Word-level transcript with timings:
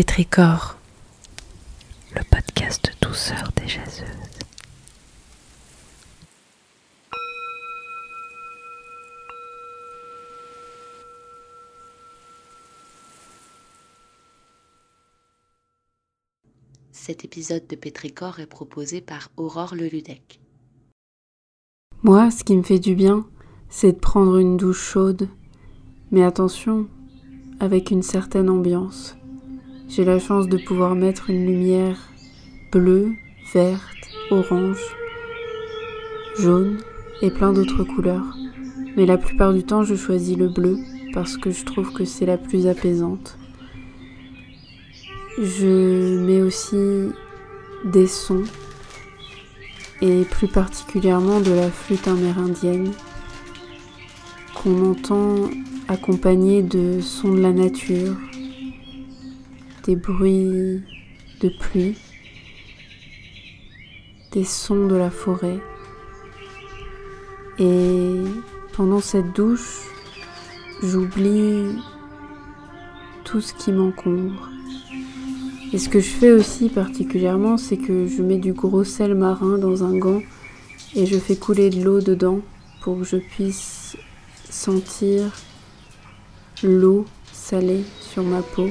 Pétricor, 0.00 0.76
le 2.14 2.22
podcast 2.30 2.92
douceur 3.02 3.50
des 3.56 3.66
jaseuses. 3.66 4.06
Cet 16.92 17.24
épisode 17.24 17.66
de 17.66 17.74
Pétricor 17.74 18.38
est 18.38 18.46
proposé 18.46 19.00
par 19.00 19.30
Aurore 19.36 19.74
Leludec. 19.74 20.38
Moi, 22.04 22.30
ce 22.30 22.44
qui 22.44 22.56
me 22.56 22.62
fait 22.62 22.78
du 22.78 22.94
bien, 22.94 23.26
c'est 23.68 23.94
de 23.94 23.98
prendre 23.98 24.38
une 24.38 24.56
douche 24.56 24.92
chaude. 24.92 25.28
Mais 26.12 26.22
attention, 26.22 26.86
avec 27.58 27.90
une 27.90 28.04
certaine 28.04 28.48
ambiance. 28.48 29.17
J'ai 29.88 30.04
la 30.04 30.18
chance 30.18 30.48
de 30.48 30.58
pouvoir 30.58 30.94
mettre 30.94 31.30
une 31.30 31.46
lumière 31.46 31.96
bleue, 32.70 33.12
verte, 33.54 33.80
orange, 34.30 34.82
jaune 36.38 36.76
et 37.22 37.30
plein 37.30 37.54
d'autres 37.54 37.84
couleurs. 37.84 38.36
Mais 38.96 39.06
la 39.06 39.16
plupart 39.16 39.54
du 39.54 39.64
temps, 39.64 39.84
je 39.84 39.94
choisis 39.94 40.36
le 40.36 40.48
bleu 40.48 40.78
parce 41.14 41.38
que 41.38 41.50
je 41.50 41.64
trouve 41.64 41.92
que 41.94 42.04
c'est 42.04 42.26
la 42.26 42.36
plus 42.36 42.66
apaisante. 42.66 43.38
Je 45.40 46.18
mets 46.18 46.42
aussi 46.42 47.08
des 47.84 48.06
sons 48.06 48.44
et 50.02 50.24
plus 50.24 50.48
particulièrement 50.48 51.40
de 51.40 51.52
la 51.52 51.70
flûte 51.70 52.06
amérindienne 52.08 52.92
qu'on 54.54 54.90
entend 54.90 55.48
accompagné 55.88 56.62
de 56.62 57.00
sons 57.00 57.32
de 57.32 57.40
la 57.40 57.52
nature, 57.52 58.16
des 59.88 59.96
bruits 59.96 60.82
de 61.40 61.48
pluie, 61.48 61.96
des 64.32 64.44
sons 64.44 64.86
de 64.86 64.94
la 64.94 65.10
forêt. 65.10 65.60
Et 67.58 68.16
pendant 68.74 69.00
cette 69.00 69.32
douche, 69.32 69.80
j'oublie 70.82 71.74
tout 73.24 73.40
ce 73.40 73.54
qui 73.54 73.72
m'encombre. 73.72 74.50
Et 75.72 75.78
ce 75.78 75.88
que 75.88 76.00
je 76.00 76.10
fais 76.10 76.32
aussi 76.32 76.68
particulièrement, 76.68 77.56
c'est 77.56 77.78
que 77.78 78.06
je 78.06 78.22
mets 78.22 78.36
du 78.36 78.52
gros 78.52 78.84
sel 78.84 79.14
marin 79.14 79.56
dans 79.56 79.84
un 79.84 79.96
gant 79.96 80.20
et 80.94 81.06
je 81.06 81.16
fais 81.16 81.36
couler 81.36 81.70
de 81.70 81.82
l'eau 81.82 82.02
dedans 82.02 82.40
pour 82.82 82.98
que 82.98 83.04
je 83.04 83.16
puisse 83.16 83.96
sentir 84.50 85.32
l'eau 86.62 87.06
salée 87.32 87.84
sur 88.02 88.22
ma 88.22 88.42
peau. 88.42 88.68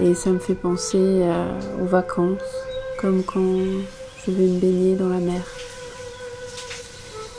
Et 0.00 0.14
ça 0.14 0.30
me 0.30 0.38
fait 0.38 0.54
penser 0.54 1.22
aux 1.82 1.86
vacances, 1.86 2.38
comme 3.00 3.24
quand 3.24 3.56
je 4.24 4.30
vais 4.30 4.46
me 4.46 4.58
baigner 4.60 4.94
dans 4.94 5.08
la 5.08 5.18
mer. 5.18 5.42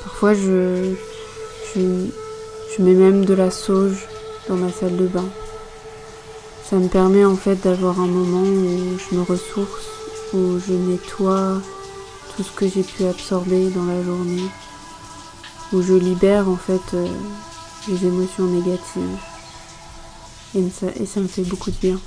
Parfois, 0.04 0.34
je, 0.34 0.94
je, 1.74 1.80
je 2.76 2.84
mets 2.84 2.94
même 2.94 3.24
de 3.26 3.34
la 3.34 3.52
sauge 3.52 4.08
dans 4.48 4.56
ma 4.56 4.72
salle 4.72 4.98
de 4.98 5.08
bain. 5.08 5.30
Ça 6.70 6.76
me 6.76 6.88
permet 6.88 7.26
en 7.26 7.36
fait 7.36 7.56
d'avoir 7.56 8.00
un 8.00 8.08
moment 8.08 8.44
où 8.44 8.98
je 9.00 9.16
me 9.16 9.24
ressource, 9.24 9.88
où 10.34 10.60
je 10.60 10.74
nettoie 10.74 11.62
tout 12.36 12.44
ce 12.44 12.52
que 12.52 12.68
j'ai 12.68 12.84
pu 12.84 13.06
absorber 13.06 13.70
dans 13.70 13.86
la 13.86 14.04
journée, 14.04 14.50
où 15.74 15.82
je 15.82 15.94
libère 15.94 16.48
en 16.50 16.58
fait 16.58 16.94
euh, 16.94 17.08
les 17.88 18.06
émotions 18.06 18.46
négatives. 18.46 19.18
Et 20.56 20.70
ça, 20.70 20.88
et 21.00 21.06
ça 21.06 21.20
me 21.22 21.28
fait 21.28 21.44
beaucoup 21.44 21.72
de 21.72 21.78
bien. 21.78 22.00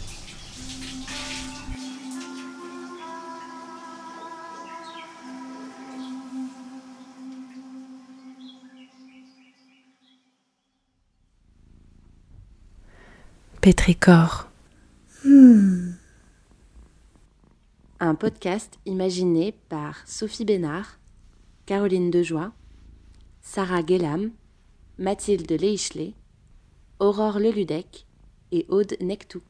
Pétricor. 13.63 14.49
Hmm. 15.25 15.93
Un 18.01 18.17
podcast 18.17 18.81
imaginé 18.87 19.53
par 19.69 20.05
Sophie 20.05 20.45
Bénard, 20.45 20.99
Caroline 21.65 22.11
Dejoie, 22.11 22.51
Sarah 23.41 23.87
Gellam, 23.87 24.33
Mathilde 24.99 25.53
Leichelet, 25.53 26.15
Aurore 26.99 27.39
Leludec 27.39 28.05
et 28.51 28.67
Aude 28.69 28.97
Nectou. 29.01 29.43